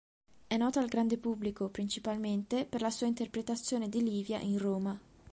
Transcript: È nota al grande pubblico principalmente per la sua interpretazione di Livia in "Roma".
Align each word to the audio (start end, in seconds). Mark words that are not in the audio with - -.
È 0.47 0.57
nota 0.57 0.79
al 0.79 0.87
grande 0.87 1.19
pubblico 1.19 1.69
principalmente 1.69 2.65
per 2.65 2.81
la 2.81 2.89
sua 2.89 3.05
interpretazione 3.05 3.87
di 3.87 4.01
Livia 4.01 4.39
in 4.39 4.57
"Roma". 4.57 4.99